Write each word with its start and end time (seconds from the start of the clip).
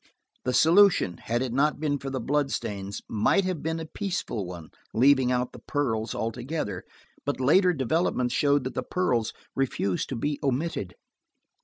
The 0.45 0.53
solution, 0.55 1.17
had 1.17 1.43
it 1.43 1.53
not 1.53 1.79
been 1.79 1.99
for 1.99 2.09
the 2.09 2.19
blood 2.19 2.49
stains, 2.49 3.03
might 3.07 3.43
have 3.45 3.61
been 3.61 3.79
a 3.79 3.85
peaceful 3.85 4.47
one, 4.47 4.71
leaving 4.95 5.31
out 5.31 5.53
the 5.53 5.59
pearls, 5.67 6.15
altogether, 6.15 6.83
but 7.23 7.39
later 7.39 7.71
developments 7.71 8.33
showed 8.33 8.63
that 8.63 8.73
the 8.73 8.81
pearls 8.81 9.31
refused 9.55 10.09
to 10.09 10.15
be 10.15 10.39
omitted. 10.41 10.95